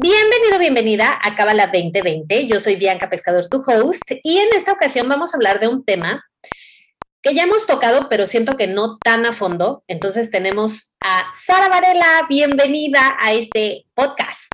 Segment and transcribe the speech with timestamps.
[0.00, 2.46] Bienvenido, bienvenida a Cábala 2020.
[2.46, 5.84] Yo soy Bianca Pescador, tu host, y en esta ocasión vamos a hablar de un
[5.84, 6.24] tema
[7.20, 9.82] que ya hemos tocado, pero siento que no tan a fondo.
[9.88, 12.26] Entonces tenemos a Sara Varela.
[12.28, 14.52] Bienvenida a este podcast.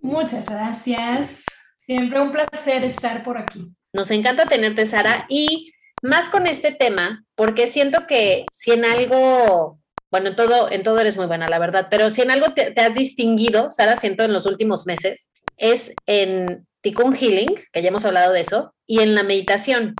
[0.00, 1.42] Muchas gracias.
[1.76, 3.72] Siempre un placer estar por aquí.
[3.92, 5.72] Nos encanta tenerte, Sara, y
[6.02, 9.80] más con este tema, porque siento que si en algo,
[10.14, 12.70] bueno, en todo, en todo eres muy buena, la verdad, pero si en algo te,
[12.70, 17.88] te has distinguido, Sara, siento en los últimos meses, es en Tikkun Healing, que ya
[17.88, 19.96] hemos hablado de eso, y en la meditación.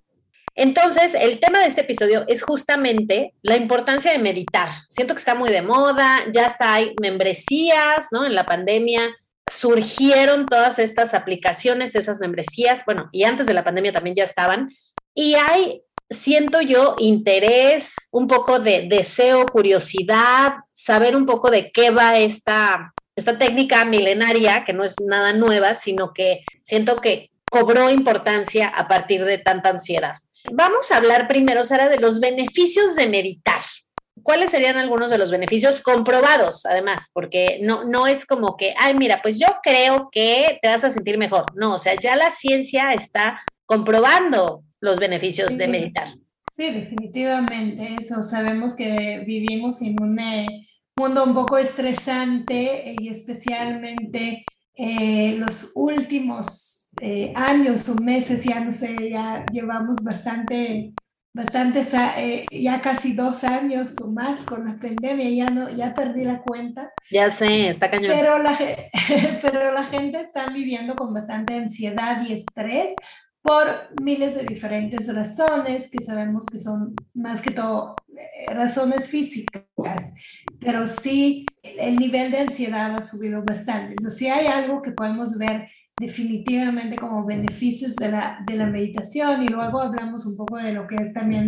[0.55, 4.69] Entonces, el tema de este episodio es justamente la importancia de meditar.
[4.89, 8.25] Siento que está muy de moda, ya está hay membresías, ¿no?
[8.25, 9.17] En la pandemia
[9.53, 14.23] surgieron todas estas aplicaciones de esas membresías, bueno, y antes de la pandemia también ya
[14.23, 14.69] estaban,
[15.13, 21.91] y hay, siento yo, interés, un poco de deseo, curiosidad, saber un poco de qué
[21.91, 27.91] va esta, esta técnica milenaria, que no es nada nueva, sino que siento que cobró
[27.91, 30.17] importancia a partir de tanta ansiedad.
[30.53, 33.63] Vamos a hablar primero, Sara, de los beneficios de meditar.
[34.23, 37.11] ¿Cuáles serían algunos de los beneficios comprobados, además?
[37.13, 40.91] Porque no, no es como que, ay, mira, pues yo creo que te vas a
[40.91, 41.45] sentir mejor.
[41.55, 46.15] No, o sea, ya la ciencia está comprobando los beneficios de meditar.
[46.47, 48.23] Sí, definitivamente eso.
[48.23, 54.47] Sabemos que vivimos en un eh, mundo un poco estresante eh, y especialmente
[54.77, 60.93] eh, los últimos eh, años o meses, ya no sé, ya llevamos bastante,
[61.33, 65.93] bastante, sa- eh, ya casi dos años o más con la pandemia, ya no, ya
[65.93, 66.91] perdí la cuenta.
[67.11, 68.13] Ya sé, está cañón.
[68.15, 68.57] Pero la,
[69.43, 72.95] pero la gente está viviendo con bastante ansiedad y estrés
[73.45, 73.67] por
[74.03, 79.67] miles de diferentes razones que sabemos que son más que todo eh, razones físicas,
[80.59, 83.91] pero sí el, el nivel de ansiedad ha subido bastante.
[83.91, 85.69] Entonces, si hay algo que podemos ver
[86.01, 90.87] definitivamente como beneficios de la, de la meditación y luego hablamos un poco de lo
[90.87, 91.47] que es también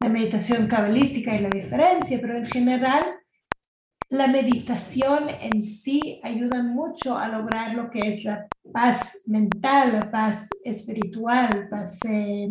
[0.00, 3.06] la meditación cabalística y la diferencia, pero en general
[4.10, 10.10] la meditación en sí ayuda mucho a lograr lo que es la paz mental, la
[10.10, 12.48] paz espiritual, paz eh,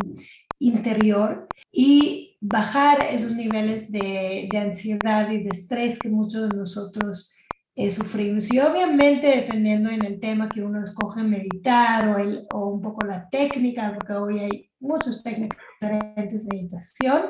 [0.60, 7.36] interior y bajar esos niveles de, de ansiedad y de estrés que muchos de nosotros
[7.76, 8.52] eh, sufrimos.
[8.52, 13.06] Y obviamente dependiendo en el tema que uno escoge meditar o, el, o un poco
[13.06, 17.22] la técnica, porque hoy hay muchas técnicas diferentes de meditación,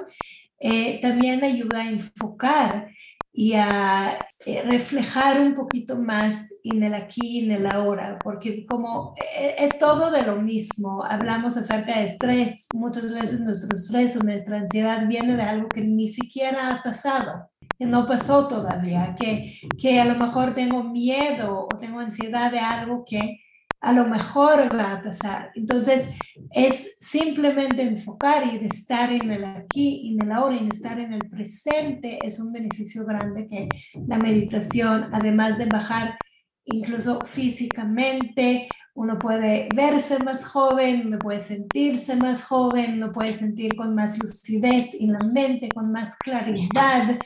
[0.60, 2.90] eh, también ayuda a enfocar
[3.38, 4.18] y a
[4.48, 9.54] eh, reflejar un poquito más en el aquí y en el ahora, porque como eh,
[9.60, 14.58] es todo de lo mismo, hablamos acerca de estrés, muchas veces nuestro estrés o nuestra
[14.58, 20.02] ansiedad viene de algo que ni siquiera ha pasado, que no pasó todavía, que, que
[20.02, 23.40] a lo mejor tengo miedo o tengo ansiedad de algo que
[23.82, 25.52] a lo mejor va a pasar.
[25.56, 26.10] Entonces,
[26.52, 31.30] es simplemente enfocar y estar en el aquí en el ahora y estar en el
[31.30, 33.70] presente es un beneficio grande que
[34.08, 36.18] la meditación, además de bajar
[36.66, 38.68] incluso físicamente,
[38.98, 44.18] uno puede verse más joven, uno puede sentirse más joven, uno puede sentir con más
[44.18, 47.20] lucidez en la mente, con más claridad,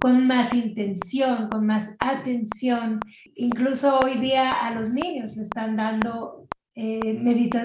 [0.00, 2.98] con más intención, con más atención.
[3.34, 7.20] Incluso hoy día a los niños le están dando eh,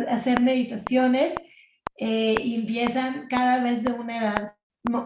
[0.10, 1.34] hacer meditaciones
[1.98, 4.54] eh, y empiezan cada vez de una edad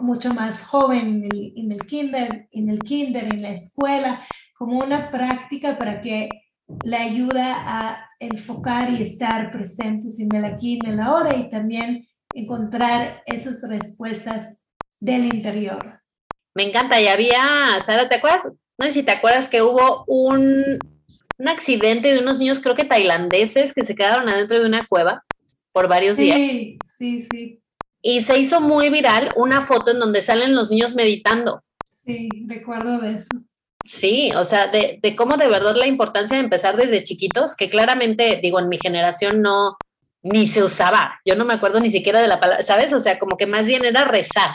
[0.01, 4.25] mucho más joven en el, en el kinder, en el kinder, en la escuela,
[4.57, 6.46] como una práctica para que
[6.83, 11.49] le ayuda a enfocar y estar presentes en el aquí y en el ahora y
[11.49, 14.63] también encontrar esas respuestas
[14.99, 16.01] del interior.
[16.53, 18.51] Me encanta, y había, Sara, ¿te acuerdas?
[18.77, 20.79] No sé si te acuerdas que hubo un,
[21.37, 25.23] un accidente de unos niños, creo que tailandeses, que se quedaron adentro de una cueva
[25.71, 26.37] por varios días.
[26.37, 27.61] Sí, sí, sí.
[28.01, 31.63] Y se hizo muy viral una foto en donde salen los niños meditando.
[32.05, 33.29] Sí, recuerdo de eso.
[33.87, 37.69] Sí, o sea, de, de, cómo de verdad la importancia de empezar desde chiquitos, que
[37.69, 39.77] claramente, digo, en mi generación no,
[40.23, 41.19] ni se usaba.
[41.25, 42.91] Yo no me acuerdo ni siquiera de la palabra, ¿sabes?
[42.93, 44.51] O sea, como que más bien era rezar,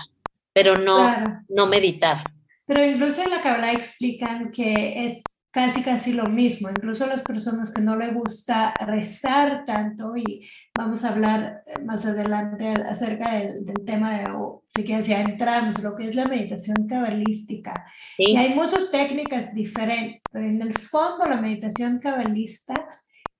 [0.53, 1.41] pero no, Claro.
[1.49, 2.25] no meditar.
[2.67, 6.71] Pero incluso en la Kabbalah explican que es casi casi lo mismo.
[6.71, 12.73] Incluso las personas que no le gusta rezar tanto y vamos a hablar más adelante
[12.89, 17.85] acerca del, tema de, o si quieres ya entramos, lo que es la meditación cabalística.
[18.17, 22.75] Y hay muchas técnicas diferentes, pero en el fondo la meditación cabalista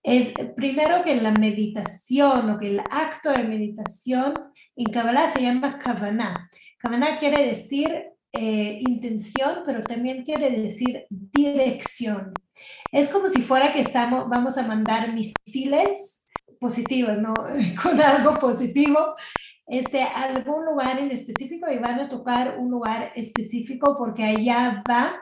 [0.03, 4.35] es primero que la meditación o que el acto de meditación
[4.77, 6.49] en Kabbalah se llama kavaná.
[6.79, 12.33] Kavaná quiere decir eh, intención, pero también quiere decir dirección.
[12.91, 16.27] Es como si fuera que estamos, vamos a mandar misiles
[16.59, 17.35] positivos, ¿no?
[17.83, 19.15] Con algo positivo,
[19.67, 25.15] este, algún lugar en específico y van a tocar un lugar específico porque allá va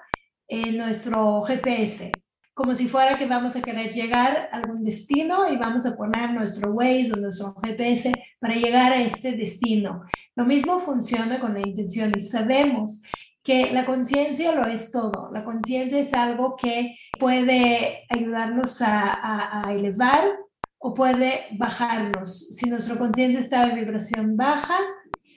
[0.48, 2.12] eh, nuestro GPS
[2.60, 6.30] como si fuera que vamos a querer llegar a algún destino y vamos a poner
[6.32, 10.02] nuestro Waze o nuestro GPS para llegar a este destino.
[10.36, 13.02] Lo mismo funciona con la intención y sabemos
[13.42, 15.30] que la conciencia lo es todo.
[15.32, 20.24] La conciencia es algo que puede ayudarnos a, a elevar
[20.76, 22.56] o puede bajarnos.
[22.56, 24.76] Si nuestra conciencia está en vibración baja,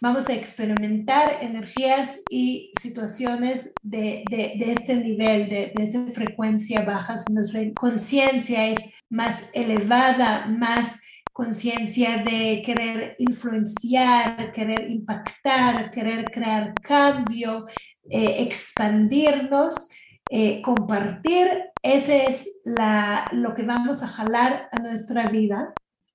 [0.01, 7.15] vamos a experimentar energías y situaciones de, de, este nivel, de, de, esa frecuencia baja.
[7.31, 8.79] Nuestra conciencia es
[9.09, 11.01] más elevada, más
[11.31, 17.67] conciencia de querer influenciar, querer impactar, querer crear cambio,
[18.09, 19.89] eh, expandirnos,
[20.29, 25.73] eh, compartir, ese es la, lo que vamos a jalar a nuestra vida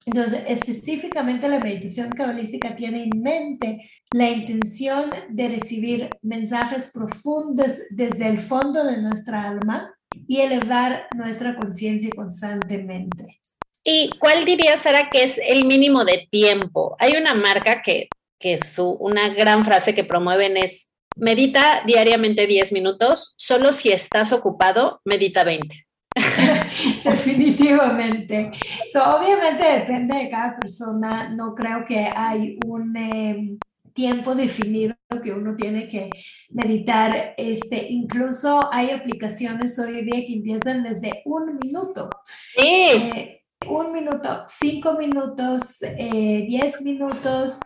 [0.09, 8.27] entonces, específicamente la meditación cabalística tiene en mente la intención de recibir mensajes profundos desde
[8.27, 9.95] el fondo de nuestra alma
[10.27, 13.39] y elevar nuestra conciencia constantemente.
[13.85, 16.97] ¿Y cuál dirías, Sara, que es el mínimo de tiempo?
[16.99, 18.09] Hay una marca que,
[18.41, 24.33] que su, una gran frase que promueven es, medita diariamente 10 minutos, solo si estás
[24.33, 25.88] ocupado, medita 20.
[27.05, 28.51] Definitivamente.
[28.95, 31.29] obviamente depende de cada persona.
[31.31, 33.59] No creo que hay un em,
[33.93, 36.11] tiempo definido que uno tiene que
[36.51, 37.35] meditar.
[37.37, 42.09] Este, incluso hay aplicaciones hoy día que empiezan desde un minuto.
[42.57, 47.59] Eh, un minuto, cinco minutos, eh, diez minutos.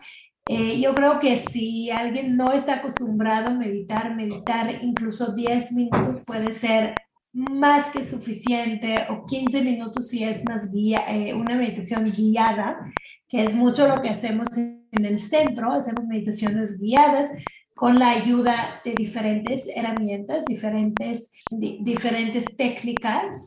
[0.49, 6.21] Eh, yo creo que si alguien no está acostumbrado a meditar, meditar incluso 10 minutos
[6.25, 6.95] puede ser
[7.33, 12.93] más que suficiente o 15 minutos si es más guía, eh, una meditación guiada,
[13.27, 17.29] que es mucho lo que hacemos en el centro, hacemos meditaciones guiadas
[17.75, 23.43] con la ayuda de diferentes herramientas, diferentes, diferentes técnicas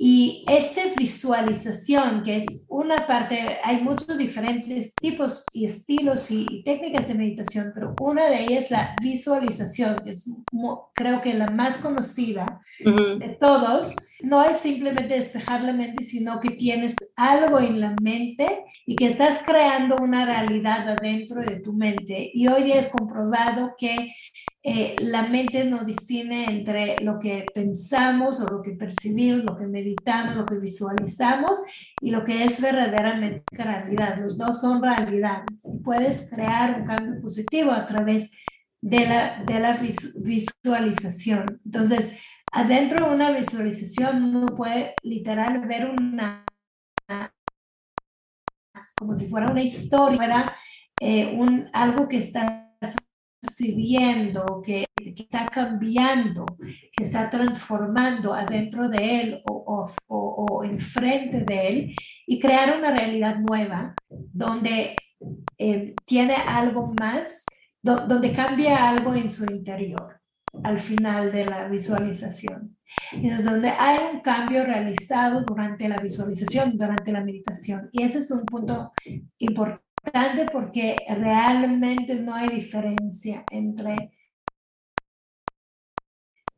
[0.00, 7.06] y esta visualización, que es una parte, hay muchos diferentes tipos y estilos y, técnicas
[7.06, 10.30] de meditación, pero una de ellas es la visualización, que es
[10.94, 13.94] creo que la más conocida de todos.
[14.22, 19.06] No es simplemente despejar la mente, sino que tienes algo en la mente y que
[19.06, 22.30] estás creando una realidad adentro de tu mente.
[22.32, 24.14] Y hoy día es comprobado que
[24.66, 29.66] eh, la mente no distingue entre lo que pensamos o lo que percibimos, lo que
[29.66, 31.60] meditamos, lo que visualizamos
[32.00, 34.16] y lo que es verdaderamente realidad.
[34.18, 35.44] Los dos son realidades.
[35.84, 38.30] Puedes crear un cambio positivo a través
[38.80, 39.78] de la, de la
[40.24, 41.60] visualización.
[41.66, 42.16] Entonces,
[42.50, 46.42] adentro de una visualización uno puede literal ver una,
[48.96, 50.56] como si fuera una historia,
[50.98, 52.63] eh, un, algo que está
[53.44, 61.44] sucediendo, que, que, está cambiando, que está transformando adentro de él o, o, o, enfrente
[61.44, 61.96] de él
[62.26, 64.96] y crear una realidad nueva donde
[65.58, 67.44] eh, tiene algo más,
[67.82, 70.20] donde cambia algo en su interior
[70.62, 72.76] al final de la visualización.
[73.42, 77.88] Donde hay un cambio realizado durante la visualización, durante la meditación.
[77.92, 78.92] Y ese es un punto
[79.38, 79.83] importante
[80.52, 84.12] porque realmente no hay diferencia entre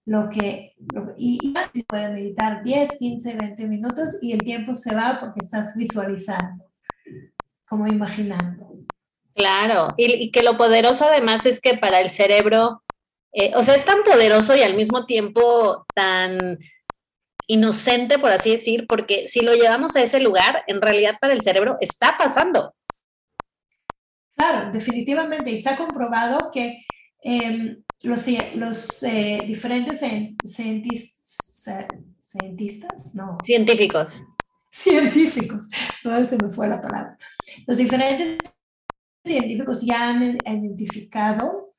[0.04, 0.74] lo que,
[1.16, 1.38] y,
[1.72, 6.64] y puedes meditar 10, 15, 20 minutos y el tiempo se va porque estás visualizando,
[7.68, 8.76] como imaginando.
[9.34, 12.82] Claro, y, que lo poderoso además es que para el cerebro,
[13.32, 16.58] eh, o sea, es tan poderoso y al mismo tiempo tan
[17.48, 21.42] inocente, por así decir, porque si lo llevamos a ese lugar, en realidad para el
[21.42, 22.75] cerebro está pasando.
[24.36, 25.52] Claro, definitivamente.
[25.52, 26.84] está comprobado que
[27.22, 30.00] em, los, los eh, diferentes
[30.44, 31.38] cientistas,
[33.14, 33.38] no.
[33.44, 34.20] Científicos.
[34.70, 35.66] Científicos,
[36.04, 37.18] no se me fue la palabra.
[37.66, 38.38] Los diferentes
[39.24, 41.70] científicos ya han identificado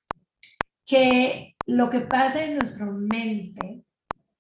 [0.86, 3.84] que lo que pasa en nuestra mente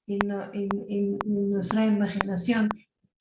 [0.07, 1.19] en,
[1.49, 2.69] nuestra imaginación.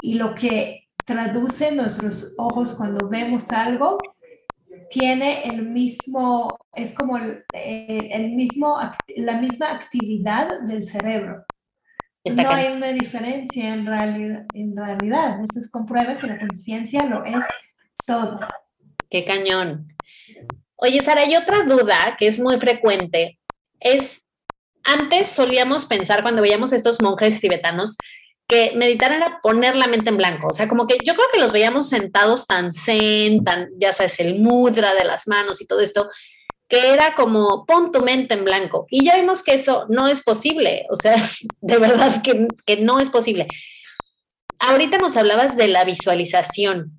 [0.00, 3.98] Y lo que traduce nuestros ojos cuando vemos algo
[4.90, 8.78] tiene el mismo, es como el, el mismo,
[9.16, 11.44] la misma actividad del cerebro.
[12.24, 15.40] no hay una diferencia en realidad, en realidad.
[15.42, 17.44] Eso es comprueba que la conciencia lo es
[18.04, 18.40] todo.
[19.10, 19.88] Qué cañón.
[20.76, 23.38] Oye, Sara, hay otra duda que es muy frecuente.
[23.80, 24.28] Es,
[24.84, 27.96] antes solíamos pensar cuando veíamos estos monjes tibetanos
[28.48, 30.48] que meditar era poner la mente en blanco.
[30.48, 34.20] O sea, como que yo creo que los veíamos sentados tan zen, tan, ya sabes,
[34.20, 36.08] el mudra de las manos y todo esto,
[36.68, 38.86] que era como pon tu mente en blanco.
[38.90, 40.86] Y ya vimos que eso no es posible.
[40.90, 41.16] O sea,
[41.60, 43.48] de verdad que, que no es posible.
[44.58, 46.96] Ahorita nos hablabas de la visualización.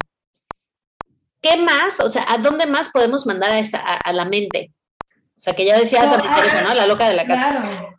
[1.42, 2.00] ¿qué más?
[2.00, 4.72] O sea, ¿a dónde más podemos mandar a, esa, a, la mente?
[5.10, 6.74] O sea, que ya decías ah, ¿no?
[6.74, 7.50] La loca de la casa.
[7.50, 7.97] Claro.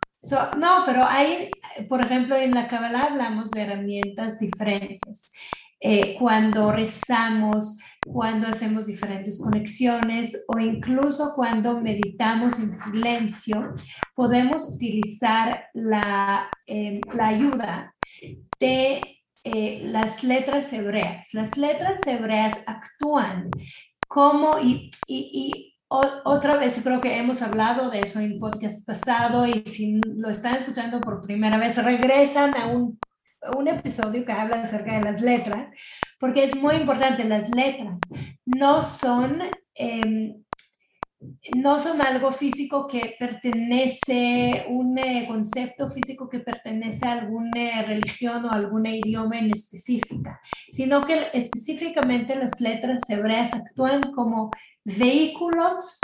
[0.57, 1.49] No, pero hay,
[1.87, 5.31] por ejemplo, en la Kabbalah hablamos de herramientas diferentes.
[5.81, 13.75] Eh, cuando rezamos, cuando hacemos diferentes conexiones o incluso cuando meditamos en silencio,
[14.13, 17.95] podemos utilizar la, eh, la ayuda
[18.59, 19.01] de
[19.45, 21.33] eh, las letras hebreas.
[21.33, 23.49] Las letras hebreas actúan
[24.09, 29.63] como, y, y, otra vez creo que hemos hablado de eso en podcast pasado y
[29.65, 32.99] si lo están escuchando por primera vez, regresan a un,
[33.57, 35.69] un episodio que habla acerca de las letras,
[36.19, 37.99] porque es muy importante, las letras
[38.45, 39.41] no son...
[39.75, 40.35] Eh,
[41.55, 48.45] no son algo físico que pertenece, un eh, concepto físico que pertenece a alguna religión
[48.45, 50.39] o alguna idioma en específica,
[50.71, 54.49] sino que específicamente las letras hebreas actúan como
[54.85, 55.99] vehículos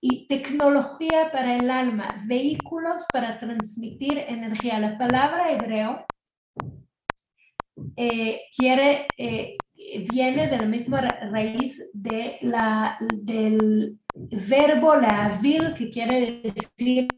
[0.00, 4.78] y tecnología para el alma, vehículos para transmitir energía.
[4.78, 6.04] La palabra hebreo
[7.96, 9.56] eh, quiere, eh,
[10.10, 14.94] viene de la misma raíz de la, del verbo
[15.40, 17.08] vil que quiere decir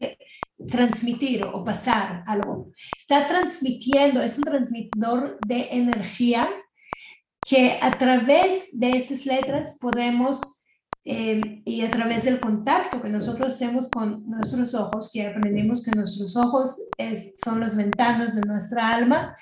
[0.67, 2.71] transmitir o pasar algo.
[2.97, 6.49] Está transmitiendo, es un transmitidor de energía
[7.45, 10.59] que a través de esas letras podemos
[11.05, 15.91] eh, y a través del contacto que nosotros hacemos con nuestros ojos, que aprendimos que
[15.91, 16.77] nuestros ojos
[17.43, 19.35] son las ventanas de nuestra alma,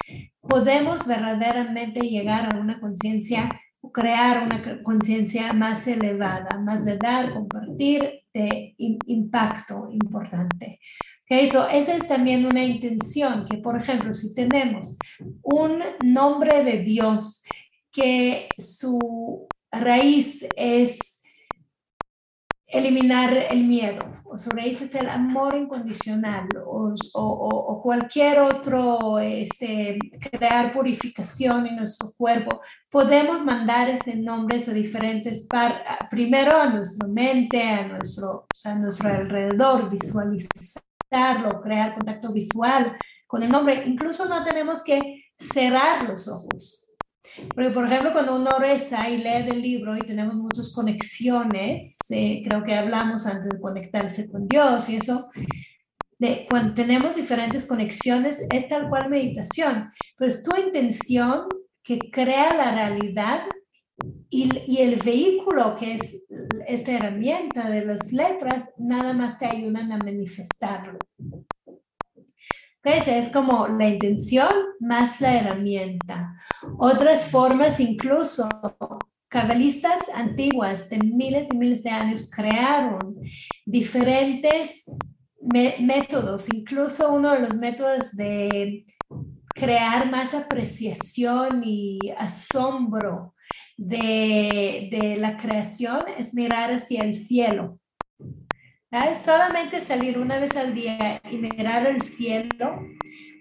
[0.48, 3.50] podemos verdaderamente llegar a una conciencia
[3.92, 10.80] crear una conciencia más elevada, más de dar, compartir, de impacto importante.
[11.26, 14.98] que Eso, esa es también una intención, que por ejemplo, si tenemos
[15.42, 17.44] un nombre de Dios
[17.92, 21.17] que su raíz es
[22.68, 30.74] eliminar el miedo, o raíz es el amor incondicional, o, o, cualquier otro, ese, crear
[30.74, 37.64] purificación en nuestro cuerpo, podemos mandar ese nombre a diferentes partes, primero a nuestra mente,
[37.64, 42.98] a nuestro, a nuestro alrededor, visualizarlo, crear contacto visual
[43.28, 43.84] con el nombre.
[43.86, 46.87] Incluso no tenemos que cerrar los ojos
[47.54, 52.44] porque, por ejemplo, cuando uno reza y lee del libro y tenemos muchas conexiones, eh,
[52.48, 55.30] creo que hablamos antes de conectarse con Dios y eso,
[56.20, 61.48] de cuando tenemos diferentes conexiones, es tal cual meditación, pero es tu intención
[61.84, 63.44] que crea la realidad
[64.30, 66.26] y, y, el vehículo que es
[66.68, 71.00] esta herramienta de las letras, nada más te ayudan a manifestarlo.
[72.88, 74.48] Es como la intención
[74.80, 76.40] más la herramienta.
[76.78, 78.48] Otras formas, incluso
[79.28, 83.18] cabalistas antiguas de miles y miles de años crearon
[83.66, 84.86] diferentes
[85.42, 88.86] métodos, incluso uno de los métodos de
[89.54, 93.36] crear más apreciación y asombro
[93.76, 97.80] de, de la creación es mirar hacia el cielo.
[98.90, 102.80] Solamente salir una vez al día y mirar el cielo.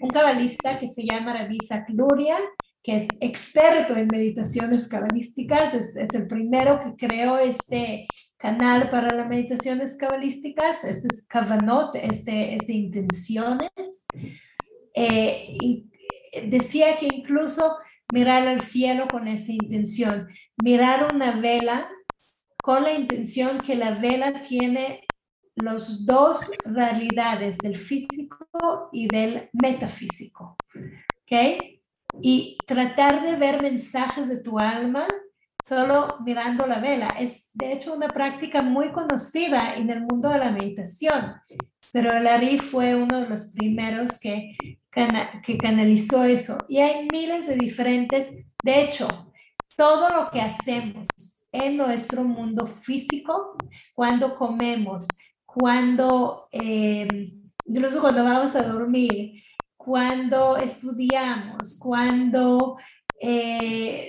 [0.01, 1.59] Un cabalista que se llama Rabbi
[1.91, 2.37] Luria,
[2.83, 9.29] que es experto en meditaciones cabalísticas, es, el primero que creó este canal para las
[9.29, 13.71] meditaciones cabalísticas, este es Kavanot, este es intenciones.
[14.95, 15.87] Eh, y
[16.49, 17.79] decía que incluso
[18.13, 20.29] mirar al cielo con esa intención,
[20.63, 21.89] mirar una vela
[22.63, 25.06] con la intención que la vela tiene
[25.57, 30.57] los dos realidades del físico y del metafísico.
[30.75, 31.63] ¿Ok?
[32.23, 35.07] Y tratar de ver mensajes de tu alma
[35.67, 37.09] solo mirando la vela.
[37.19, 41.35] Es de hecho una práctica muy conocida en el mundo de la meditación,
[41.93, 44.57] pero el Ari fue uno de los primeros que
[45.43, 46.59] que canalizó eso.
[46.69, 48.29] Y hay miles de diferentes,
[48.65, 49.07] de hecho,
[49.77, 51.07] todo lo que hacemos
[51.53, 53.57] en nuestro mundo físico,
[53.95, 55.07] cuando comemos,
[55.59, 57.33] cuando, eh,
[57.65, 59.43] incluso cuando vamos a dormir,
[59.75, 62.77] cuando estudiamos, cuando
[63.19, 64.07] eh,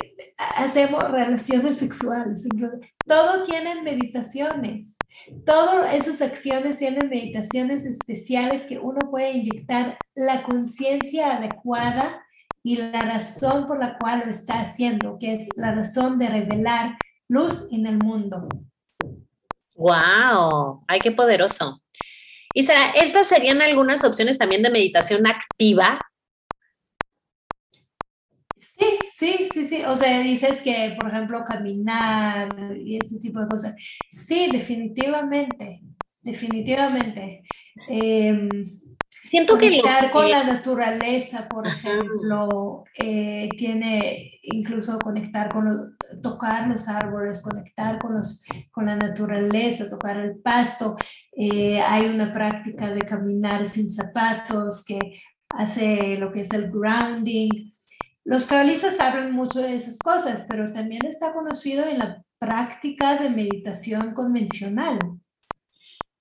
[0.58, 4.98] hacemos relaciones sexuales, incluso, todo tienen meditaciones.
[5.46, 12.25] Todas esas acciones tienen meditaciones especiales que uno puede inyectar la conciencia adecuada
[12.62, 16.98] y la razón por la cual lo está haciendo, que es la razón de revelar
[17.30, 18.50] luz en el mundo.
[19.77, 20.84] ¡Wow!
[20.88, 21.81] ¡Ay, qué poderoso!
[22.53, 26.00] Y Sara, estas serían algunas opciones también de meditación activa
[28.77, 29.84] Sí, sí, sí, sí.
[29.86, 33.75] O sea, dices que, por ejemplo, caminar y ese tipo de cosas.
[34.10, 35.81] Sí, definitivamente,
[36.22, 37.43] definitivamente.
[37.89, 38.50] Em,
[39.29, 46.67] Siento que conectar con la naturaleza, por ejemplo, eh, tiene incluso conectar con los, tocar
[46.67, 50.96] los árboles, conectar con los, con la naturaleza, tocar el pasto.
[51.36, 55.00] Eh, hay una práctica de caminar sin zapatos que
[55.50, 57.74] hace lo que es el grounding.
[58.24, 63.29] Los cabalistas hablan mucho de esas cosas, pero también está conocido en la práctica de
[63.29, 65.00] meditación convencional.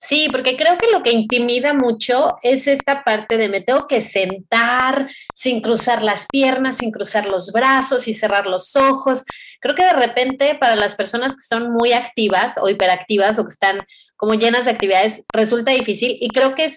[0.09, 4.01] Sí, porque creo que lo que intimida mucho es esta parte de me tengo que
[4.01, 9.25] sentar sin cruzar las piernas, sin cruzar los brazos y cerrar los ojos.
[9.61, 13.53] Creo que de repente para las personas que son muy activas o hiperactivas o que
[13.53, 13.81] están
[14.17, 16.77] como llenas de actividades resulta difícil y creo que es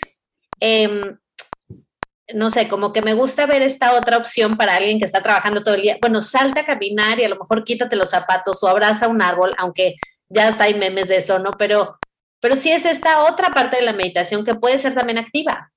[0.60, 1.18] em,
[2.34, 5.64] no sé, como que me gusta ver esta otra opción para alguien que está trabajando
[5.64, 5.98] todo el día.
[6.02, 9.54] Bueno, salta a caminar y a lo mejor quítate los zapatos o abraza un árbol,
[9.58, 9.96] aunque
[10.30, 11.52] ya está hay memes de eso, ¿no?
[11.52, 11.98] Pero,
[12.40, 15.72] pero sí es esta otra parte de la meditación que puede ser también activa.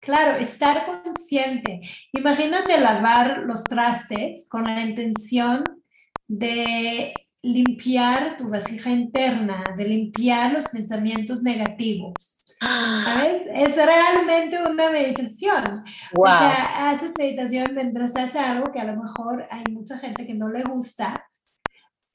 [0.00, 1.80] Claro, estar consciente.
[2.12, 5.62] Imagínate lavar los trastes con la intención
[6.26, 12.14] de limpiar tu vasija interna, de limpiar los pensamientos negativos.
[12.60, 13.42] ¿Sabes?
[13.52, 15.84] Es realmente una meditación.
[16.16, 20.34] O sea, haces meditación mientras haces algo que a lo mejor hay mucha gente que
[20.34, 21.28] no le gusta.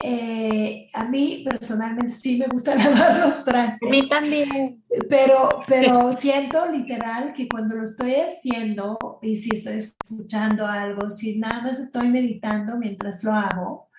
[0.04, 3.88] Eh, a mí personalmente sí me gusta lavar los trastes.
[3.88, 4.84] A mí también.
[5.10, 11.40] Pero, pero siento literal que cuando lo estoy haciendo y si estoy escuchando algo, si
[11.40, 13.90] nada más estoy meditando mientras lo hago,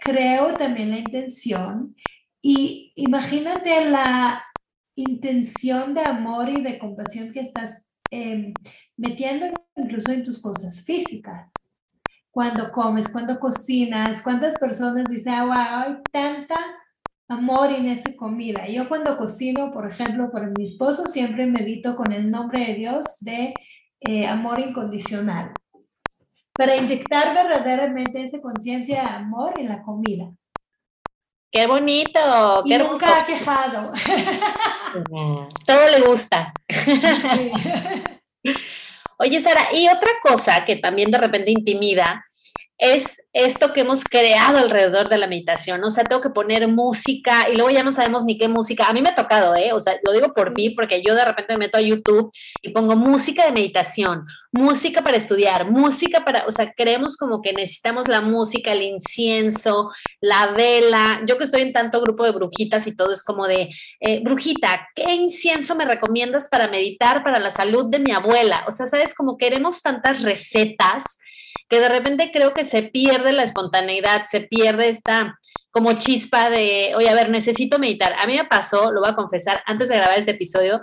[0.00, 1.96] creo también la intención
[2.40, 4.44] y imagínate la
[4.94, 8.52] intención de amor y de compasión que estás em,
[8.96, 11.52] metiendo incluso en tus cosas físicas.
[12.32, 16.56] Cuando comes, cuando cocinas, cuántas personas dicen, ah, wow, hay tanta
[17.28, 18.66] amor en esa comida.
[18.68, 23.18] Yo cuando cocino, por ejemplo, por mi esposo, siempre medito con el nombre de Dios
[23.20, 23.54] de
[24.00, 25.52] eh, amor incondicional,
[26.54, 30.30] para inyectar verdaderamente esa conciencia de amor en la comida.
[31.50, 32.64] Qué bonito.
[32.66, 33.92] Qué nunca ha quejado.
[35.66, 36.52] Todo le gusta.
[39.22, 42.26] Oye, Sara, y otra cosa que también de repente intimida
[42.82, 45.82] es esto que hemos creado alrededor de la meditación.
[45.84, 48.88] O sea, tengo que poner música y luego ya no sabemos ni qué música.
[48.88, 49.72] A mí me ha tocado, ¿eh?
[49.72, 52.70] O sea, lo digo por mí porque yo de repente me meto a YouTube y
[52.70, 58.08] pongo música de meditación, música para estudiar, música para, o sea, creemos como que necesitamos
[58.08, 61.22] la música, el incienso, la vela.
[61.24, 64.88] Yo que estoy en tanto grupo de brujitas y todo es como de, eh, brujita,
[64.96, 68.64] ¿qué incienso me recomiendas para meditar para la salud de mi abuela?
[68.66, 71.04] O sea, sabes, como queremos tantas recetas
[71.72, 75.38] que de repente creo que se pierde la espontaneidad, se pierde esta
[75.70, 78.12] como chispa de, oye, a ver, necesito meditar.
[78.18, 80.82] A mí me pasó, lo voy a confesar, antes de grabar este episodio,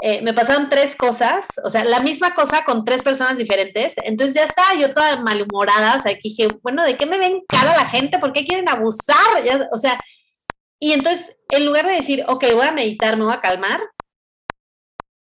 [0.00, 3.92] eh, me pasaron tres cosas, o sea, la misma cosa con tres personas diferentes.
[4.04, 7.76] Entonces ya estaba yo toda malhumorada, o sea, dije, bueno, ¿de qué me ven cara
[7.76, 8.18] la gente?
[8.18, 9.18] ¿Por qué quieren abusar?
[9.70, 10.00] o sea,
[10.80, 13.82] y entonces, en lugar de decir, ok, voy a meditar, me voy a calmar,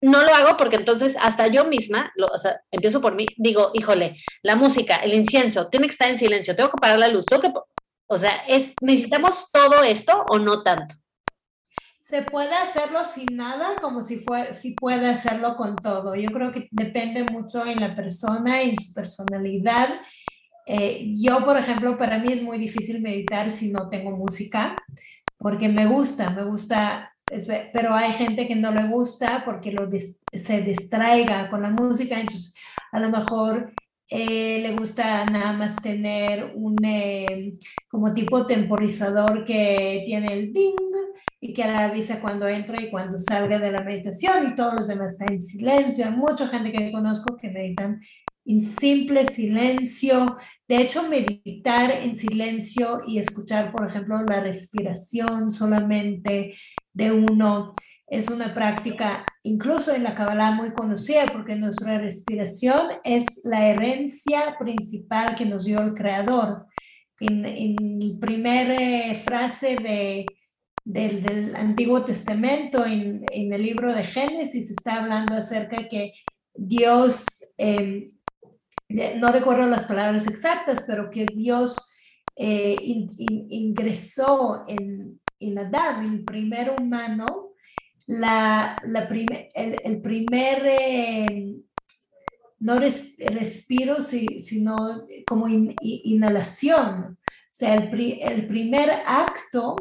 [0.05, 4.19] no lo hago porque entonces hasta yo misma, o sea, empiezo por mí, digo, híjole,
[4.43, 7.41] la música, el incienso, tiene que estar en silencio, tengo que parar la luz, tengo
[7.41, 7.53] que,
[8.07, 10.95] o sea, es, ¿necesitamos todo esto o no tanto?
[12.01, 16.15] Se puede hacerlo sin nada como si, fue, si puede hacerlo con todo.
[16.15, 19.89] Yo creo que depende mucho en la persona, en su personalidad.
[20.67, 24.77] Eh, yo, por ejemplo, para mí es muy difícil meditar si no tengo música,
[25.39, 27.14] porque me gusta, me gusta
[27.73, 29.89] pero hay gente que no le gusta porque lo
[30.33, 32.55] se distraiga con la música, entonces
[32.93, 33.73] a lo mejor
[34.09, 37.55] eh, le gusta nada más tener un eh,
[37.89, 40.77] como tipo temporizador que tiene el ding
[41.41, 44.89] y que le avisa cuando entra y cuando salga de la meditación y todos los
[44.89, 46.07] demás están en silencio.
[46.07, 48.01] Hay mucha gente que conozco que meditan
[48.45, 50.37] en simple silencio.
[50.69, 56.55] De hecho, meditar en silencio y escuchar, por ejemplo, la respiración solamente
[56.95, 57.75] de uno
[58.07, 64.57] es una práctica incluso en la Kabbalah muy conocida porque nuestra respiración es la herencia
[64.59, 66.67] principal que nos dio el Creador.
[67.21, 70.27] En, la primera eh, frase de,
[70.85, 76.13] del, Antiguo Testamento, en, el libro de Génesis, está hablando acerca de que
[76.55, 77.25] Dios,
[77.57, 78.09] em,
[78.89, 81.77] no recuerdo las palabras exactas, pero que Dios
[82.37, 87.53] eh, ingresó en, en Adán, el primer humano,
[88.07, 89.01] la, la
[89.55, 91.57] el, primer, eh,
[92.59, 99.77] no respiro, sino como inhalación, o sea, el, el primer acto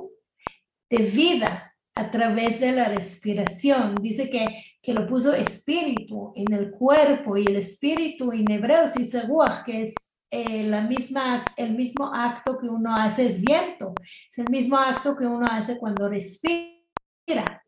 [0.89, 3.95] de vida a través de la respiración.
[3.95, 4.47] Dice que,
[4.81, 9.23] que lo puso espíritu en el cuerpo y el espíritu en hebreo dice
[9.65, 9.95] que es
[10.35, 13.93] eh, la misma, el mismo acto que uno hace es viento,
[14.31, 17.63] es el mismo acto que uno hace cuando respira.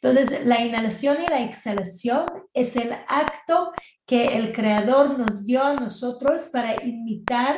[0.00, 3.72] Entonces, la inhalación y la exhalación es el acto
[4.06, 7.56] que el Creador nos dio a nosotros para imitar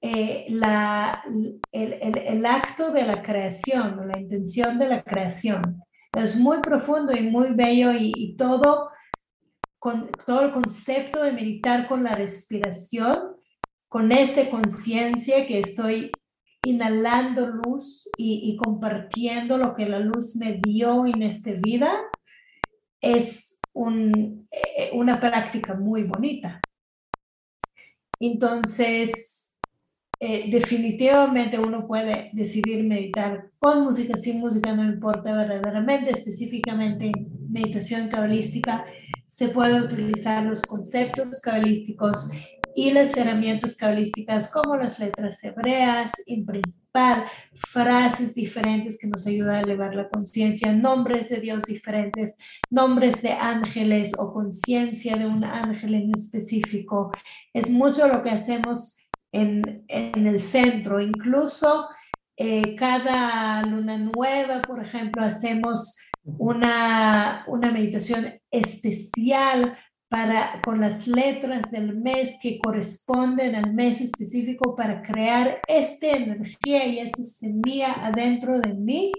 [0.00, 1.24] eh, la,
[1.72, 5.82] el, el, acto de la creación, la intención de la creación.
[6.16, 8.90] Es muy profundo y muy bello y, todo,
[9.80, 13.39] con, todo el concepto de meditar con la respiración,
[13.90, 16.12] con esa conciencia que estoy
[16.64, 21.90] inhalando luz y, compartiendo lo que la luz me dio en esta vida,
[23.00, 26.60] es eh, una práctica muy bonita.
[28.20, 29.56] Entonces,
[30.20, 37.52] eh, definitivamente uno puede decidir meditar con música, sin música, no importa verdaderamente, específicamente en
[37.52, 38.84] meditación cabalística,
[39.26, 42.30] se puede utilizar los conceptos cabalísticos
[42.74, 49.56] y las herramientas cabalísticas como las letras hebreas, en principal, frases diferentes que nos ayudan
[49.56, 52.36] a elevar la conciencia, nombres de Dios diferentes,
[52.70, 57.12] nombres de ángeles o conciencia de un ángel en específico.
[57.52, 61.88] Es mucho lo que hacemos en, en el centro, incluso
[62.36, 69.76] eh, cada luna nueva, por ejemplo, hacemos una, una meditación especial
[70.10, 76.84] para, con las letras del mes que corresponden al mes específico para crear esta energía
[76.84, 79.12] y esa semilla adentro de mí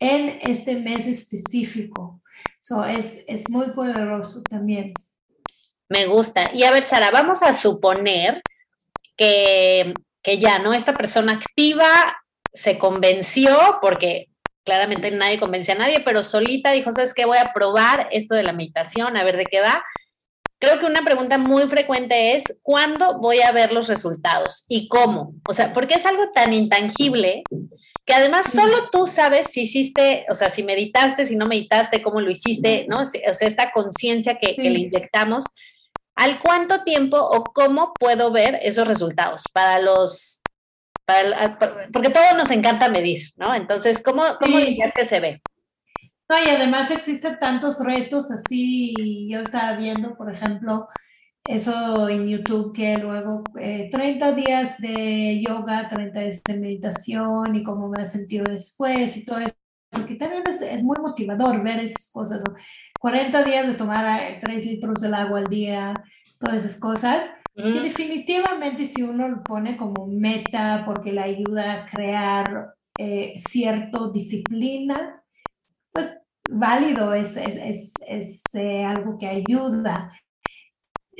[0.00, 2.22] en este mes específico.
[2.58, 4.94] So, es, es muy poderoso también.
[5.90, 6.54] Me gusta.
[6.54, 8.40] Y a ver, Sara, vamos a suponer
[9.14, 10.72] que, que ya, ¿no?
[10.72, 12.16] Esta persona activa
[12.54, 14.31] se convenció porque
[14.64, 17.24] claramente nadie convence a nadie, pero solita dijo, ¿sabes qué?
[17.24, 19.84] Voy a probar esto de la meditación, a ver de qué da.
[20.58, 24.64] Creo que una pregunta muy frecuente es, ¿cuándo voy a ver los resultados?
[24.68, 25.34] ¿Y cómo?
[25.48, 27.42] O sea, porque es algo tan intangible
[28.04, 32.20] que además solo tú sabes si hiciste, o sea, si meditaste, si no meditaste, cómo
[32.20, 33.02] lo hiciste, ¿no?
[33.02, 35.44] O sea, esta conciencia que, que le inyectamos,
[36.16, 40.41] ¿al cuánto tiempo o cómo puedo ver esos resultados para los
[41.92, 43.54] porque todo nos encanta medir, ¿no?
[43.54, 45.42] Entonces, ¿cómo, cómo dirías que se ve?
[46.28, 50.88] No, y además existen tantos retos así, yo estaba viendo, por ejemplo,
[51.44, 57.62] eso en YouTube que luego 30 eh, días de yoga, 30 días de meditación y
[57.62, 62.10] cómo me he sentido después y todo eso, que también es, muy motivador ver esas
[62.12, 62.42] cosas,
[62.98, 65.92] 40 días de tomar 3 eh, litros del agua al día,
[66.38, 72.74] todas esas cosas definitivamente si uno lo pone como meta porque le ayuda a crear
[72.98, 75.22] eh, cierta disciplina,
[75.92, 80.12] pues válido, es, es, es, eh, algo que ayuda.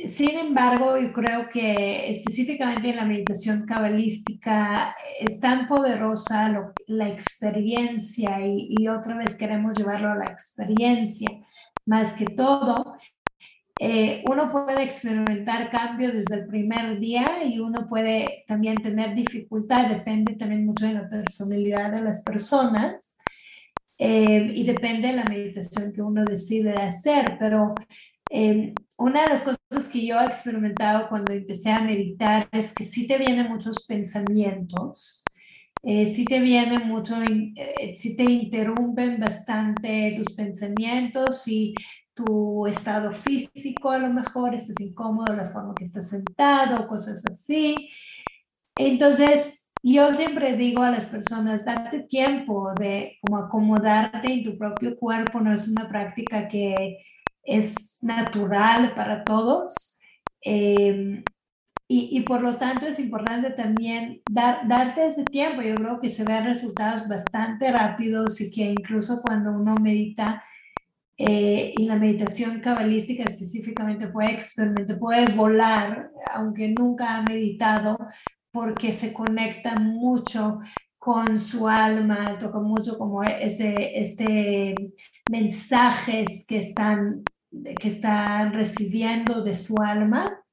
[0.07, 8.45] Sin embargo, yo creo que específicamente en la meditación cabalística es tan poderosa la experiencia
[8.45, 11.29] y, y, otra vez queremos llevarlo a la experiencia
[11.85, 12.97] más que todo,
[13.85, 19.89] eh, uno puede experimentar cambios desde el primer día y uno puede también tener dificultad,
[19.89, 23.17] depende también mucho de la personalidad de las personas
[23.97, 27.75] eh, y depende de la meditación que uno decide hacer, pero
[28.29, 32.85] eh, una de las cosas que yo he experimentado cuando empecé a meditar es que
[32.85, 35.25] sí te vienen muchos pensamientos,
[35.83, 37.15] eh, sí te vienen mucho,
[37.95, 41.75] sí te interrumpen bastante tus pensamientos y
[42.13, 47.89] tu estado físico, a lo mejor estás incómodo la forma que estás sentado, cosas así.
[48.75, 54.97] Entonces, yo siempre digo a las personas, darte tiempo de como acomodarte en tu propio
[54.97, 56.99] cuerpo, no es una práctica que
[57.43, 59.99] es natural para todos.
[60.41, 61.23] Em,
[61.87, 65.61] y, y, por lo tanto es importante también dar, darte ese tiempo.
[65.61, 70.43] Yo creo que se ven resultados bastante rápidos y que incluso cuando uno medita,
[71.17, 77.97] eh, y la meditación cabalística específicamente puede experimentar, puede volar, aunque nunca ha meditado,
[78.51, 80.59] porque se conecta mucho
[80.97, 84.73] con su alma, toca mucho como ese, este
[85.29, 87.23] mensajes que están,
[87.79, 90.43] que están recibiendo de su alma,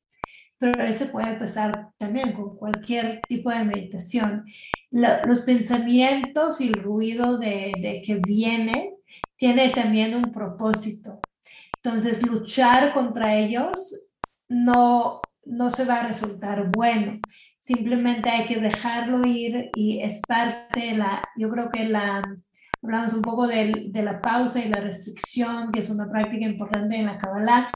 [0.58, 4.44] pero eso puede pasar también con cualquier tipo de meditación.
[4.90, 8.99] los pensamientos y el ruido de, de que viene
[9.40, 11.18] tiene también un propósito.
[11.82, 14.12] Entonces, luchar contra ellos
[14.48, 17.18] no, no se va a resultar bueno
[17.60, 22.22] simplemente hay que dejarlo ir y es parte de la, yo creo que la,
[22.82, 26.96] hablamos un poco de, de la pausa y la restricción, que es una práctica importante
[26.96, 27.70] en la Kabbalah,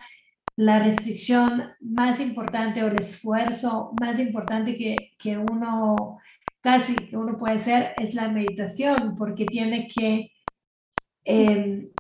[0.57, 6.19] la restricción más importante o el esfuerzo más importante que, que uno
[6.61, 10.33] casi que uno puede hacer es la meditación, porque tiene que
[11.25, 11.91] em,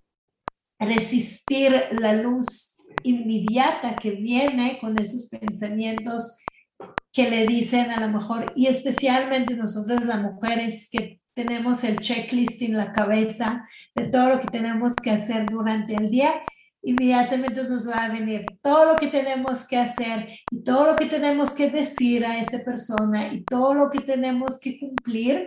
[0.79, 6.39] resistir la luz inmediata que viene con esos pensamientos
[7.13, 12.63] que le dicen a lo mejor, y especialmente nosotros las mujeres que tenemos el checklist
[12.63, 16.43] en la cabeza de todo lo que tenemos que hacer durante el día,
[16.83, 21.07] inmediatamente nos va a venir todo lo que tenemos que hacer y todo lo que
[21.07, 25.47] tenemos que decir a esa persona y todo lo que tenemos que cumplir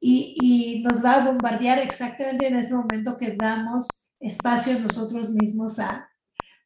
[0.00, 3.88] y, nos va a bombardear exactamente en ese momento que damos
[4.20, 6.08] espacio a nosotros mismos a,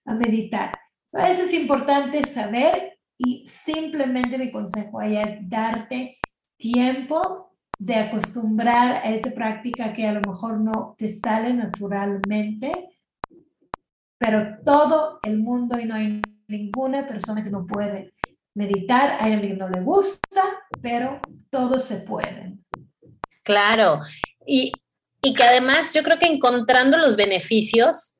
[0.04, 0.76] meditar.
[1.12, 6.18] A veces es importante saber y simplemente mi consejo allá es darte
[6.56, 12.72] tiempo de acostumbrar a esa práctica que a lo mejor no te sale naturalmente,
[14.18, 18.12] pero todo el mundo y no hay ninguna persona que no puede
[18.54, 20.42] meditar, hay alguien que no le gusta,
[20.82, 22.64] pero todos se pueden.
[23.50, 24.00] Claro,
[24.46, 24.72] y,
[25.22, 28.18] y que además yo creo que encontrando los beneficios,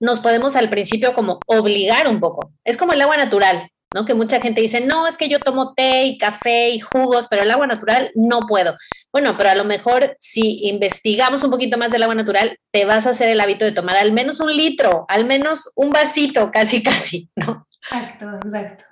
[0.00, 2.52] nos podemos al principio como obligar un poco.
[2.64, 3.70] Es como el agua natural.
[3.94, 4.04] ¿no?
[4.04, 7.42] Que mucha gente dice, no, es que yo tomo té y café y jugos, pero
[7.42, 8.76] el agua natural no puedo.
[9.12, 13.06] Bueno, pero a lo mejor si investigamos un poquito más del agua natural, te vas
[13.06, 16.82] a hacer el hábito de tomar al menos un litro, al menos un vasito, casi,
[16.82, 17.66] casi, ¿no?
[17.90, 18.84] Exacto, exacto.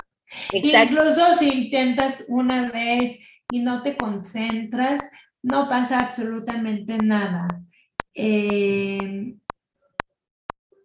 [0.53, 5.11] Incluso si intentas una vez y no te concentras,
[5.43, 7.47] no pasa absolutamente nada.
[8.15, 9.37] Eh,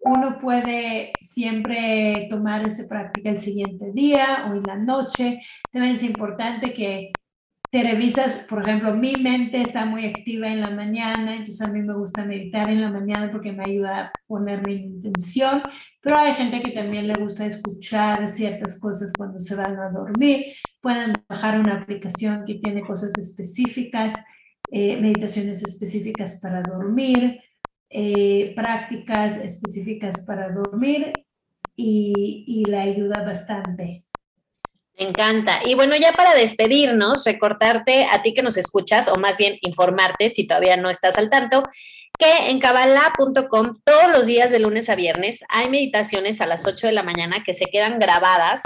[0.03, 5.41] uno puede siempre tomar esa práctica el siguiente día o en la noche.
[5.71, 7.11] También es importante que
[7.71, 11.81] te revisas, por ejemplo, mi mente está muy activa en la mañana, entonces a mí
[11.81, 15.61] me gusta meditar en la mañana porque me ayuda a ponerme en intención,
[16.01, 20.47] pero hay gente que también le gusta escuchar ciertas cosas cuando se van a dormir.
[20.81, 24.15] Pueden bajar una aplicación que tiene cosas específicas,
[24.71, 27.41] eh, meditaciones específicas para dormir.
[27.93, 31.11] Eh, prácticas específicas para dormir
[31.75, 34.05] y, y la ayuda bastante.
[34.97, 35.59] Me encanta.
[35.65, 40.29] Y bueno, ya para despedirnos, recortarte a ti que nos escuchas, o más bien informarte
[40.29, 41.63] si todavía no estás al tanto,
[42.17, 46.87] que en kabbalah.com todos los días de lunes a viernes hay meditaciones a las 8
[46.87, 48.61] de la mañana que se quedan grabadas.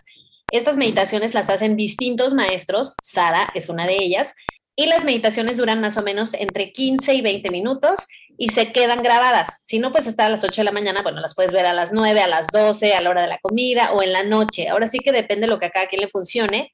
[0.51, 4.33] Estas meditaciones las hacen distintos maestros, Sara es una de ellas,
[4.75, 9.01] y las meditaciones duran más o menos entre 15 y 20 minutos y se quedan
[9.03, 9.61] grabadas.
[9.63, 11.73] Si no puedes estar a las 8 de la mañana, bueno, las puedes ver a
[11.73, 14.67] las 9, a las 12, a la hora de la comida o en la noche.
[14.67, 16.73] Ahora sí que depende de lo que a cada quien le funcione.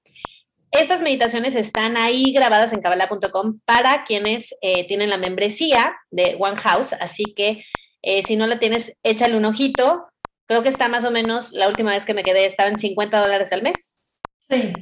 [0.71, 6.55] Estas meditaciones están ahí grabadas en kabbalah.com para quienes eh, tienen la membresía de One
[6.55, 7.65] House, así que
[8.01, 10.05] eh, si no la tienes, échale un ojito.
[10.51, 13.21] Creo que está más o menos, la última vez que me quedé, estaba en 50
[13.21, 14.01] dólares al mes.
[14.49, 14.73] Sí.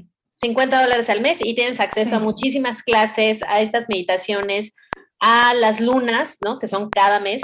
[0.42, 4.74] 50 dólares al mes y tienes acceso a muchísimas clases, a estas meditaciones,
[5.20, 6.58] a las lunas, ¿no?
[6.58, 7.44] Que son cada mes.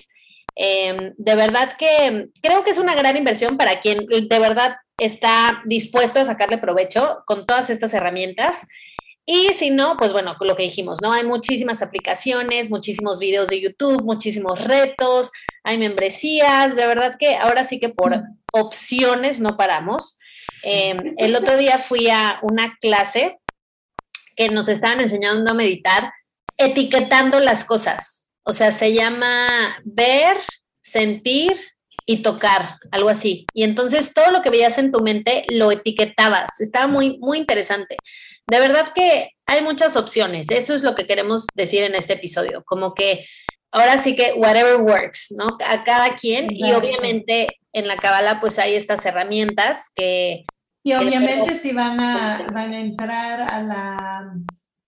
[0.55, 5.61] Em, de verdad que creo que es una gran inversión para quien de verdad está
[5.65, 8.65] dispuesto a sacarle provecho con todas estas herramientas.
[9.27, 11.13] Y si no, pues bueno, lo que dijimos, ¿no?
[11.13, 15.29] Hay muchísimas aplicaciones, muchísimos videos de YouTube, muchísimos retos,
[15.65, 18.21] hay membresías, de verdad que ahora sí que por
[18.53, 20.19] opciones no paramos.
[20.63, 23.39] Em, el otro día fui a una clase
[24.35, 26.13] que nos estaban enseñando a meditar
[26.57, 28.27] etiquetando las cosas.
[28.43, 30.37] O sea, se llama ver,
[30.83, 31.57] sentir
[32.05, 33.47] y tocar, algo así.
[33.53, 36.61] Y entonces todo lo que veías en tu mente lo etiquetabas.
[36.61, 37.97] Estaba muy, muy interesante.
[38.45, 40.45] De verdad que hay muchas opciones.
[40.51, 42.63] Eso es lo que queremos decir en este episodio.
[42.63, 43.25] Como que
[43.75, 45.57] ahora sí que whatever works, ¿no?
[45.65, 46.47] A cada quien.
[46.49, 50.45] Y obviamente en la Kabbalah pues hay estas herramientas que...
[50.83, 54.33] Y obviamente si van a, van a entrar a la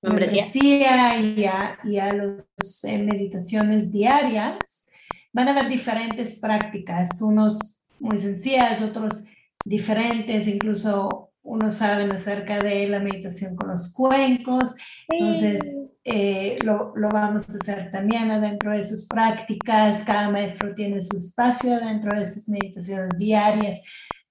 [0.01, 4.85] membresía y a, y a las eh, meditaciones diarias,
[5.33, 9.25] van a haber diferentes prácticas, unos muy sencillas, otros
[9.65, 14.75] diferentes, incluso unos saben acerca de la meditación con los cuencos,
[15.07, 15.61] entonces
[16.03, 21.17] eh, lo, lo, vamos a hacer también adentro de sus prácticas, cada maestro tiene su
[21.17, 23.79] espacio adentro de sus meditaciones diarias,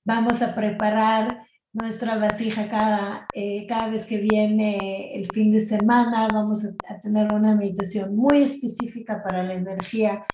[0.04, 6.28] vamos a preparar nuestra vasija cada, eh, cada vez que viene el fin de semana,
[6.32, 10.24] vamos a, a tener una meditación muy específica para la energía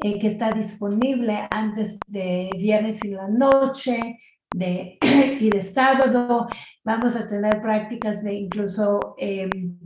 [0.00, 4.20] eh, que está disponible antes de viernes y la noche
[4.54, 4.98] de,
[5.40, 6.48] y de sábado.
[6.84, 9.78] Vamos a tener prácticas de incluso em,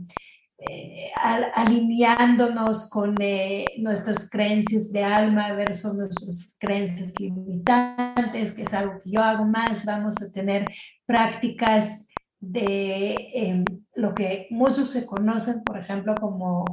[0.57, 1.11] eh,
[1.55, 9.11] alineándonos con eh, nuestras creencias de alma versus nuestras creencias limitantes, que es algo que
[9.11, 9.85] yo hago más.
[9.85, 10.65] Vamos a tener
[11.05, 12.07] prácticas
[12.39, 16.65] de em, lo que muchos se conocen, por ejemplo, como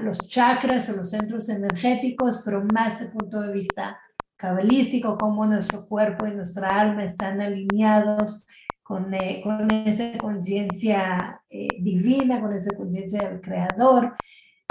[0.00, 3.98] los chakras o los centros energéticos, pero más el punto de vista
[4.36, 8.46] cabalístico, cómo nuestro cuerpo y nuestra alma están alineados
[8.82, 14.14] con, eh, con esa conciencia eh, divina, con esa conciencia del creador.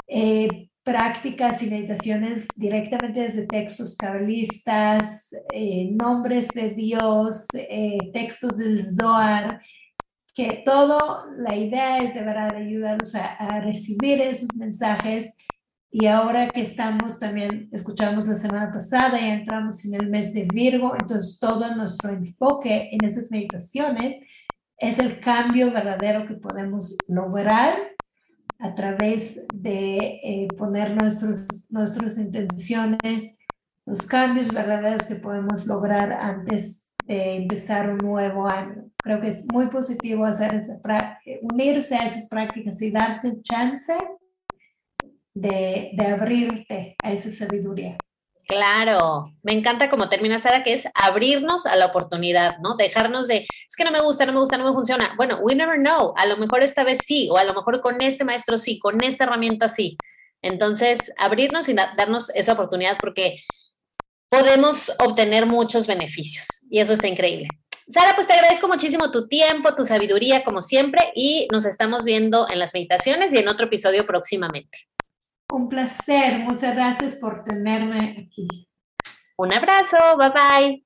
[0.06, 5.30] Eh, prácticas y meditaciones directamente desde textos cabalistas,
[5.90, 7.48] nombres de Dios,
[8.12, 9.60] textos del Zohar,
[10.36, 15.34] que todo, la idea es de verdad ayudarnos a, recibir esos mensajes
[15.90, 20.46] y ahora que estamos también, escuchamos la semana pasada y entramos en el mes de
[20.52, 24.16] Virgo, entonces todo nuestro enfoque en esas meditaciones
[24.78, 27.76] es el cambio verdadero que podemos lograr
[28.58, 33.46] a través de eh, poner nuestros, nuestras intenciones,
[33.84, 38.90] los cambios verdaderos que podemos lograr antes de empezar un nuevo año.
[39.02, 40.80] Creo que es muy positivo hacer esa
[41.42, 43.94] unirse a esas prácticas y darte chance
[45.36, 47.96] de, de abrirte a esa sabiduría.
[48.48, 52.76] Claro, me encanta como termina Sara, que es abrirnos a la oportunidad, ¿no?
[52.76, 55.14] Dejarnos de, es que no me gusta, no me gusta, no me funciona.
[55.16, 58.00] Bueno, we never know, a lo mejor esta vez sí, o a lo mejor con
[58.00, 59.96] este maestro sí, con esta herramienta sí.
[60.42, 63.42] Entonces, abrirnos y darnos esa oportunidad porque
[64.28, 67.48] podemos obtener muchos beneficios y eso está increíble.
[67.92, 72.48] Sara, pues te agradezco muchísimo tu tiempo, tu sabiduría, como siempre, y nos estamos viendo
[72.48, 74.88] en las meditaciones y en otro episodio próximamente.
[75.56, 78.46] Un placer, muchas gracias por tenerme aquí.
[79.38, 80.84] Un abrazo, bye bye.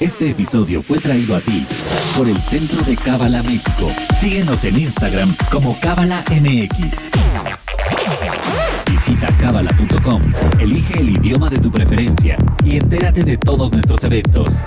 [0.00, 1.66] Este episodio fue traído a ti
[2.16, 3.90] por el Centro de Cábala México.
[4.16, 6.94] Síguenos en Instagram como Cábala MX.
[8.88, 10.22] Visita cábala.com,
[10.60, 14.62] elige el idioma de tu preferencia y entérate de todos nuestros eventos.